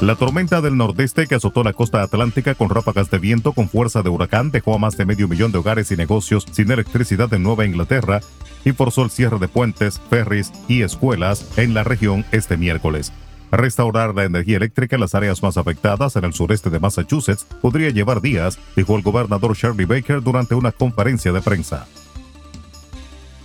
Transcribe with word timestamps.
La 0.02 0.16
tormenta 0.16 0.62
del 0.62 0.78
nordeste 0.78 1.26
que 1.26 1.34
azotó 1.34 1.64
la 1.64 1.74
costa 1.74 2.04
atlántica 2.04 2.54
con 2.54 2.70
ráfagas 2.70 3.10
de 3.10 3.18
viento 3.18 3.54
con 3.54 3.68
fuerza 3.68 4.04
de 4.04 4.10
huracán 4.10 4.52
dejó 4.52 4.76
a 4.76 4.78
más 4.78 4.96
de 4.96 5.06
medio 5.06 5.28
millón 5.28 5.52
de 5.52 5.58
hogares 5.58 5.92
y 5.92 5.96
negocios 5.96 6.46
sin 6.52 6.70
electricidad 6.70 7.34
en 7.34 7.42
Nueva 7.42 7.66
Inglaterra 7.66 8.22
y 8.64 8.74
forzó 8.74 9.04
el 9.04 9.10
cierre 9.10 9.40
de 9.40 9.48
puentes, 9.48 10.00
ferries 10.12 10.52
y 10.68 10.84
escuelas 10.84 11.48
en 11.58 11.74
la 11.74 11.84
región 11.84 12.26
este 12.32 12.58
miércoles. 12.58 13.12
Restaurar 13.54 14.16
la 14.16 14.24
energía 14.24 14.58
eléctrica 14.58 14.96
en 14.96 15.02
las 15.02 15.14
áreas 15.14 15.44
más 15.44 15.58
afectadas 15.58 16.16
en 16.16 16.26
el 16.26 16.34
sureste 16.34 16.72
de 16.72 16.80
Massachusetts 16.80 17.46
podría 17.62 17.92
llevar 17.92 18.20
días, 18.20 18.58
dijo 18.76 18.96
el 18.96 19.04
gobernador 19.04 19.56
Charlie 19.56 19.86
Baker 19.86 20.24
durante 20.24 20.56
una 20.56 20.72
conferencia 20.72 21.32
de 21.32 21.40
prensa. 21.40 21.86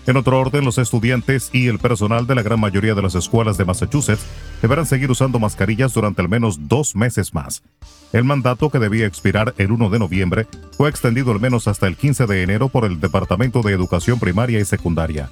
En 0.06 0.16
otro 0.16 0.41
orden, 0.41 0.64
los 0.64 0.78
estudiantes 0.78 1.50
y 1.52 1.69
el 1.69 1.78
personal 1.78 2.27
de 2.27 2.34
la 2.34 2.42
gran 2.42 2.59
mayoría 2.59 2.95
de 2.95 3.02
las 3.02 3.16
escuelas 3.16 3.59
de 3.59 3.66
Massachusetts 3.66 4.24
deberán 4.62 4.86
seguir 4.86 5.10
usando 5.10 5.38
mascarillas 5.38 5.92
durante 5.92 6.22
al 6.22 6.30
menos 6.30 6.69
dos 6.69 6.97
meses 6.97 7.34
más. 7.34 7.62
El 8.14 8.25
mandato, 8.25 8.70
que 8.70 8.78
debía 8.78 9.06
expirar 9.06 9.52
el 9.59 9.72
1 9.72 9.91
de 9.91 9.98
noviembre, 9.98 10.47
fue 10.78 10.88
extendido 10.88 11.33
al 11.33 11.41
menos 11.41 11.69
hasta 11.69 11.86
el 11.86 11.97
15 11.97 12.25
de 12.25 12.42
enero 12.42 12.70
por 12.70 12.86
el 12.86 12.98
Departamento 12.98 13.61
de 13.61 13.75
Educación 13.75 14.19
Primaria 14.19 14.59
y 14.59 14.64
Secundaria. 14.64 15.28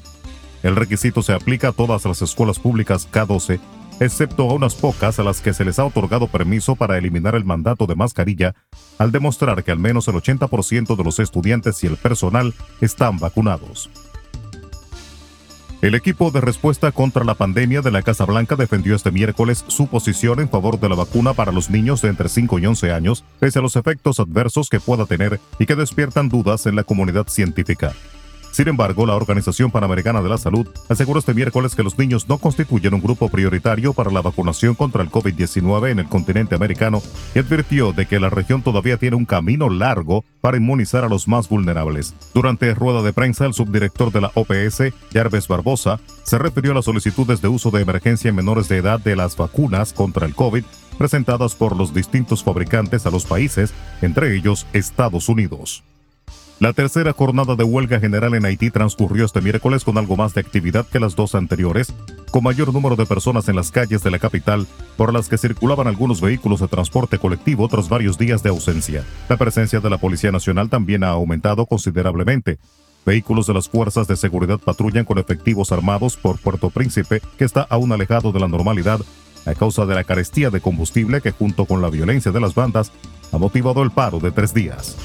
El 0.63 0.77
requisito 0.77 1.23
se 1.23 1.33
aplica 1.33 1.69
a 1.69 1.73
todas 1.73 2.05
las 2.05 2.21
escuelas 2.21 2.59
públicas 2.59 3.09
K12 3.11 3.59
excepto 4.01 4.51
a 4.51 4.55
unas 4.55 4.75
pocas 4.75 5.19
a 5.19 5.23
las 5.23 5.41
que 5.41 5.55
se 5.55 5.65
les 5.65 5.79
ha 5.79 5.85
otorgado 5.85 6.27
permiso 6.27 6.77
para 6.77 6.99
eliminar 6.99 7.35
el 7.35 7.45
mandato 7.45 7.87
de 7.87 7.95
mascarilla, 7.95 8.55
al 8.99 9.13
demostrar 9.13 9.65
que 9.65 9.73
al 9.73 9.79
menos 9.79 10.09
el 10.09 10.15
80% 10.15 10.97
de 10.97 11.05
los 11.05 11.19
estudiantes 11.19 11.83
y 11.85 11.87
el 11.87 11.97
personal 11.97 12.55
están 12.81 13.19
vacunados. 13.19 13.91
El 15.83 15.95
equipo 15.95 16.31
de 16.31 16.41
respuesta 16.41 16.91
contra 16.91 17.23
la 17.23 17.35
pandemia 17.35 17.83
de 17.83 17.91
la 17.91 18.03
Casa 18.03 18.25
Blanca 18.25 18.57
defendió 18.57 18.97
este 18.97 19.11
miércoles 19.11 19.65
su 19.69 19.89
posición 19.89 20.41
en 20.41 20.49
favor 20.49 20.81
de 20.81 20.89
la 20.89 20.95
vacuna 20.95 21.35
para 21.35 21.53
los 21.53 21.69
niños 21.69 22.01
de 22.01 22.09
entre 22.09 22.31
5 22.31 22.59
y 22.59 22.67
11 22.67 22.93
años, 22.93 23.25
pese 23.39 23.59
a 23.59 23.63
los 23.63 23.77
efectos 23.77 24.19
adversos 24.19 24.71
que 24.71 24.81
pueda 24.81 25.05
tener 25.05 25.39
y 25.59 25.67
que 25.67 25.77
despiertan 25.77 26.31
dudas 26.31 26.65
en 26.65 26.77
la 26.77 26.83
comunidad 26.83 27.29
científica. 27.29 27.93
Sin 28.57 28.69
embargo, 28.69 29.05
la 29.05 29.15
Organización 29.15 29.71
Panamericana 29.71 30.23
de 30.23 30.31
la 30.31 30.39
Salud 30.39 30.67
aseguró 30.89 31.19
este 31.19 31.35
miércoles 31.35 31.75
que 31.75 31.83
los 31.83 31.99
niños 31.99 32.27
no 32.27 32.39
constituyen 32.39 32.95
un 32.95 33.03
grupo 33.03 33.29
prioritario 33.29 33.93
para 33.93 34.11
la 34.11 34.23
vacunación 34.23 34.75
contra 34.75 35.03
el 35.03 35.11
COVID-19 35.11 35.91
en 35.91 35.99
el 35.99 36.09
continente 36.09 36.55
americano 36.55 37.03
y 37.35 37.41
advirtió 37.41 37.93
de 37.93 38.07
que 38.07 38.19
la 38.19 38.31
región 38.31 38.63
todavía 38.63 38.97
tiene 38.97 39.17
un 39.17 39.27
camino 39.27 39.69
largo 39.69 40.25
para 40.41 40.57
inmunizar 40.57 41.05
a 41.05 41.11
los 41.11 41.29
más 41.29 41.51
vulnerables. 41.51 42.15
Durante 42.33 42.73
rueda 42.73 43.03
de 43.03 43.13
prensa, 43.13 43.45
el 43.45 43.53
subdirector 43.53 44.11
de 44.11 44.23
la 44.23 44.33
OPS, 44.33 44.85
Jarves 45.13 45.49
Barbosa, 45.49 46.01
se 46.23 46.39
refirió 46.39 46.73
a 46.73 46.77
las 46.77 46.87
solicitudes 46.87 47.43
de 47.43 47.49
uso 47.49 47.71
de 47.71 47.83
emergencia 47.83 48.31
en 48.31 48.37
menores 48.37 48.71
de 48.71 48.79
edad 48.79 49.01
de 49.01 49.17
las 49.17 49.37
vacunas 49.37 49.93
contra 49.93 50.25
el 50.25 50.35
COVID 50.35 50.65
presentadas 50.97 51.55
por 51.55 51.77
los 51.77 51.93
distintos 51.93 52.43
fabricantes 52.43 53.05
a 53.05 53.11
los 53.11 53.27
países, 53.27 53.75
entre 54.01 54.35
ellos 54.35 54.67
Estados 54.73 55.29
Unidos. 55.29 55.85
La 56.59 56.73
tercera 56.73 57.13
jornada 57.13 57.55
de 57.55 57.65
huelga 57.65 58.01
general 58.01 58.35
en 58.35 58.47
Haití 58.47 58.71
transcurrió 58.71 59.27
este 59.27 59.43
miércoles 59.43 59.85
con 59.85 59.99
algo 59.99 60.17
más 60.17 60.33
de 60.33 60.41
actividad 60.41 60.87
que 60.87 60.99
las 60.99 61.15
dos 61.15 61.35
anteriores, 61.35 61.93
con 62.31 62.45
mayor 62.45 62.73
número 62.73 62.97
de 62.97 63.05
personas 63.05 63.51
en 63.51 63.57
las 63.57 63.71
calles 63.71 64.03
de 64.03 64.11
la 64.11 64.19
capital, 64.19 64.67
por 64.97 65.13
las 65.13 65.29
que 65.29 65.37
circulaban 65.37 65.87
algunos 65.87 66.23
vehículos 66.23 66.61
de 66.61 66.69
transporte 66.69 67.19
colectivo 67.19 67.69
tras 67.69 67.91
varios 67.91 68.17
días 68.17 68.43
de 68.43 68.49
ausencia. 68.49 69.05
La 69.29 69.37
presencia 69.37 69.81
de 69.81 69.91
la 69.91 69.99
Policía 69.99 70.33
Nacional 70.33 70.71
también 70.71 71.05
ha 71.05 71.11
aumentado 71.11 71.67
considerablemente. 71.67 72.59
Vehículos 73.05 73.47
de 73.47 73.53
las 73.53 73.69
fuerzas 73.69 74.09
de 74.09 74.17
seguridad 74.17 74.59
patrullan 74.59 75.05
con 75.05 75.19
efectivos 75.19 75.73
armados 75.73 76.17
por 76.17 76.39
Puerto 76.39 76.71
Príncipe, 76.71 77.21
que 77.37 77.45
está 77.45 77.67
aún 77.69 77.93
alejado 77.93 78.33
de 78.33 78.41
la 78.41 78.49
normalidad 78.49 79.01
a 79.45 79.55
causa 79.55 79.85
de 79.85 79.95
la 79.95 80.05
carestía 80.05 80.49
de 80.49 80.63
combustible 80.63 81.21
que 81.21 81.33
junto 81.33 81.67
con 81.67 81.83
la 81.83 81.91
violencia 81.91 82.33
de 82.33 82.41
las 82.41 82.55
bandas 82.55 82.93
ha 83.31 83.37
motivado 83.37 83.83
el 83.83 83.91
paro 83.91 84.21
de 84.21 84.33
tres 84.33 84.55
días. 84.55 84.97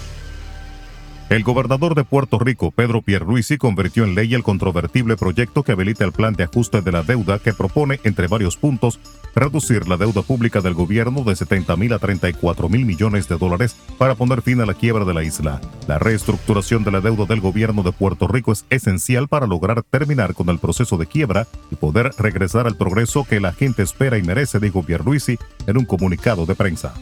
El 1.31 1.43
gobernador 1.43 1.95
de 1.95 2.03
Puerto 2.03 2.39
Rico, 2.39 2.71
Pedro 2.71 3.01
Pierluisi, 3.01 3.57
convirtió 3.57 4.03
en 4.03 4.15
ley 4.15 4.33
el 4.33 4.43
controvertible 4.43 5.15
proyecto 5.15 5.63
que 5.63 5.71
habilita 5.71 6.03
el 6.03 6.11
plan 6.11 6.33
de 6.33 6.43
ajuste 6.43 6.81
de 6.81 6.91
la 6.91 7.03
deuda 7.03 7.39
que 7.39 7.53
propone, 7.53 8.01
entre 8.03 8.27
varios 8.27 8.57
puntos, 8.57 8.99
reducir 9.33 9.87
la 9.87 9.95
deuda 9.95 10.23
pública 10.23 10.59
del 10.59 10.73
gobierno 10.73 11.23
de 11.23 11.37
70 11.37 11.77
mil 11.77 11.93
a 11.93 11.99
34 11.99 12.67
mil 12.67 12.85
millones 12.85 13.29
de 13.29 13.37
dólares 13.37 13.77
para 13.97 14.15
poner 14.15 14.41
fin 14.41 14.59
a 14.59 14.65
la 14.65 14.73
quiebra 14.73 15.05
de 15.05 15.13
la 15.13 15.23
isla. 15.23 15.61
La 15.87 15.99
reestructuración 15.99 16.83
de 16.83 16.91
la 16.91 16.99
deuda 16.99 17.23
del 17.23 17.39
gobierno 17.39 17.81
de 17.81 17.93
Puerto 17.93 18.27
Rico 18.27 18.51
es 18.51 18.65
esencial 18.69 19.29
para 19.29 19.47
lograr 19.47 19.83
terminar 19.83 20.33
con 20.33 20.49
el 20.49 20.59
proceso 20.59 20.97
de 20.97 21.07
quiebra 21.07 21.47
y 21.71 21.75
poder 21.75 22.11
regresar 22.17 22.67
al 22.67 22.75
progreso 22.75 23.23
que 23.23 23.39
la 23.39 23.53
gente 23.53 23.83
espera 23.83 24.17
y 24.17 24.21
merece, 24.21 24.59
dijo 24.59 24.83
Pierluisi 24.83 25.37
en 25.65 25.77
un 25.77 25.85
comunicado 25.85 26.45
de 26.45 26.55
prensa. 26.55 26.93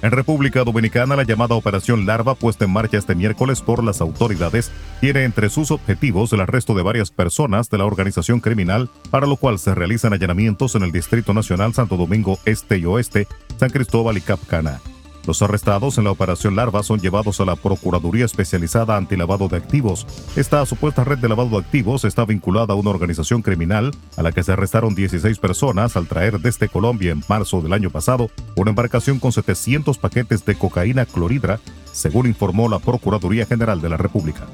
En 0.00 0.12
República 0.12 0.62
Dominicana, 0.62 1.16
la 1.16 1.24
llamada 1.24 1.56
Operación 1.56 2.06
Larva, 2.06 2.36
puesta 2.36 2.64
en 2.64 2.70
marcha 2.70 2.98
este 2.98 3.16
miércoles 3.16 3.60
por 3.60 3.82
las 3.82 4.00
autoridades, 4.00 4.70
tiene 5.00 5.24
entre 5.24 5.50
sus 5.50 5.72
objetivos 5.72 6.32
el 6.32 6.40
arresto 6.40 6.74
de 6.74 6.82
varias 6.82 7.10
personas 7.10 7.68
de 7.68 7.78
la 7.78 7.84
organización 7.84 8.38
criminal, 8.38 8.88
para 9.10 9.26
lo 9.26 9.36
cual 9.36 9.58
se 9.58 9.74
realizan 9.74 10.12
allanamientos 10.12 10.76
en 10.76 10.84
el 10.84 10.92
Distrito 10.92 11.34
Nacional 11.34 11.74
Santo 11.74 11.96
Domingo 11.96 12.38
Este 12.44 12.78
y 12.78 12.84
Oeste, 12.84 13.26
San 13.58 13.70
Cristóbal 13.70 14.16
y 14.16 14.20
Capcana. 14.20 14.80
Los 15.28 15.42
arrestados 15.42 15.98
en 15.98 16.04
la 16.04 16.10
operación 16.10 16.56
Larva 16.56 16.82
son 16.82 17.00
llevados 17.00 17.38
a 17.38 17.44
la 17.44 17.54
Procuraduría 17.54 18.24
Especializada 18.24 18.96
Antilavado 18.96 19.46
de 19.48 19.58
Activos. 19.58 20.06
Esta 20.36 20.64
supuesta 20.64 21.04
red 21.04 21.18
de 21.18 21.28
lavado 21.28 21.50
de 21.50 21.58
activos 21.58 22.06
está 22.06 22.24
vinculada 22.24 22.72
a 22.72 22.76
una 22.78 22.88
organización 22.88 23.42
criminal 23.42 23.90
a 24.16 24.22
la 24.22 24.32
que 24.32 24.42
se 24.42 24.52
arrestaron 24.52 24.94
16 24.94 25.38
personas 25.38 25.98
al 25.98 26.06
traer 26.06 26.40
desde 26.40 26.70
Colombia 26.70 27.12
en 27.12 27.22
marzo 27.28 27.60
del 27.60 27.74
año 27.74 27.90
pasado 27.90 28.30
una 28.56 28.70
embarcación 28.70 29.18
con 29.18 29.32
700 29.32 29.98
paquetes 29.98 30.46
de 30.46 30.54
cocaína 30.54 31.04
clorhidra, 31.04 31.60
según 31.92 32.26
informó 32.26 32.70
la 32.70 32.78
Procuraduría 32.78 33.44
General 33.44 33.82
de 33.82 33.88
la 33.90 33.98
República. 33.98 34.46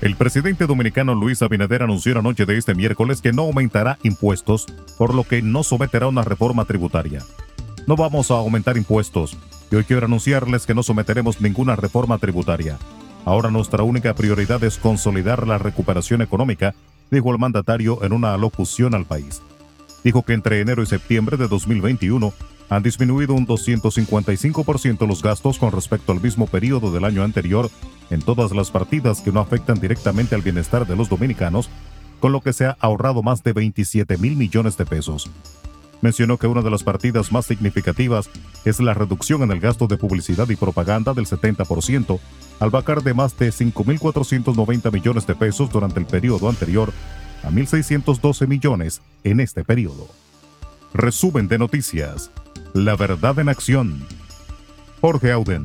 El 0.00 0.16
presidente 0.16 0.66
dominicano 0.66 1.14
Luis 1.14 1.40
Abinader 1.40 1.84
anunció 1.84 2.14
la 2.14 2.22
noche 2.22 2.46
de 2.46 2.58
este 2.58 2.74
miércoles 2.74 3.22
que 3.22 3.32
no 3.32 3.42
aumentará 3.42 3.96
impuestos, 4.02 4.66
por 4.98 5.14
lo 5.14 5.22
que 5.22 5.40
no 5.40 5.62
someterá 5.62 6.08
una 6.08 6.24
reforma 6.24 6.64
tributaria. 6.64 7.22
No 7.86 7.96
vamos 7.96 8.30
a 8.30 8.34
aumentar 8.34 8.78
impuestos 8.78 9.36
y 9.70 9.76
hoy 9.76 9.84
quiero 9.84 10.06
anunciarles 10.06 10.64
que 10.64 10.74
no 10.74 10.82
someteremos 10.82 11.42
ninguna 11.42 11.76
reforma 11.76 12.16
tributaria. 12.16 12.78
Ahora 13.26 13.50
nuestra 13.50 13.82
única 13.82 14.14
prioridad 14.14 14.64
es 14.64 14.78
consolidar 14.78 15.46
la 15.46 15.58
recuperación 15.58 16.22
económica, 16.22 16.74
dijo 17.10 17.30
el 17.30 17.38
mandatario 17.38 18.02
en 18.02 18.14
una 18.14 18.32
alocución 18.32 18.94
al 18.94 19.04
país. 19.04 19.42
Dijo 20.02 20.22
que 20.22 20.32
entre 20.32 20.60
enero 20.60 20.82
y 20.82 20.86
septiembre 20.86 21.36
de 21.36 21.46
2021 21.46 22.32
han 22.70 22.82
disminuido 22.82 23.34
un 23.34 23.46
255% 23.46 25.06
los 25.06 25.22
gastos 25.22 25.58
con 25.58 25.70
respecto 25.70 26.12
al 26.12 26.22
mismo 26.22 26.46
periodo 26.46 26.90
del 26.90 27.04
año 27.04 27.22
anterior 27.22 27.70
en 28.08 28.22
todas 28.22 28.52
las 28.52 28.70
partidas 28.70 29.20
que 29.20 29.30
no 29.30 29.40
afectan 29.40 29.78
directamente 29.78 30.34
al 30.34 30.40
bienestar 30.40 30.86
de 30.86 30.96
los 30.96 31.10
dominicanos, 31.10 31.68
con 32.18 32.32
lo 32.32 32.40
que 32.40 32.54
se 32.54 32.64
ha 32.64 32.78
ahorrado 32.80 33.22
más 33.22 33.42
de 33.42 33.52
27 33.52 34.16
mil 34.16 34.36
millones 34.36 34.78
de 34.78 34.86
pesos 34.86 35.30
mencionó 36.04 36.36
que 36.36 36.46
una 36.46 36.60
de 36.60 36.70
las 36.70 36.84
partidas 36.84 37.32
más 37.32 37.46
significativas 37.46 38.28
es 38.66 38.78
la 38.78 38.92
reducción 38.92 39.42
en 39.42 39.50
el 39.50 39.58
gasto 39.58 39.86
de 39.86 39.96
publicidad 39.96 40.46
y 40.50 40.54
propaganda 40.54 41.14
del 41.14 41.24
70%, 41.24 42.20
al 42.60 42.68
bajar 42.68 43.02
de 43.02 43.14
más 43.14 43.36
de 43.38 43.48
5.490 43.48 44.92
millones 44.92 45.26
de 45.26 45.34
pesos 45.34 45.70
durante 45.70 45.98
el 45.98 46.04
periodo 46.04 46.50
anterior 46.50 46.92
a 47.42 47.50
1.612 47.50 48.46
millones 48.46 49.00
en 49.24 49.40
este 49.40 49.64
periodo. 49.64 50.06
Resumen 50.92 51.48
de 51.48 51.58
noticias. 51.58 52.30
La 52.74 52.96
verdad 52.96 53.38
en 53.38 53.48
acción. 53.48 54.06
Jorge 55.00 55.32
Auden. 55.32 55.64